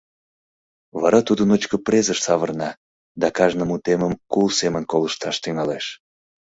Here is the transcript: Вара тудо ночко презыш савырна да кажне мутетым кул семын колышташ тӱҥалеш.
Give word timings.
Вара 1.01 1.19
тудо 1.27 1.43
ночко 1.49 1.75
презыш 1.85 2.19
савырна 2.25 2.69
да 3.21 3.27
кажне 3.37 3.63
мутетым 3.69 4.13
кул 4.31 4.47
семын 4.59 4.83
колышташ 4.91 5.35
тӱҥалеш. 5.43 5.85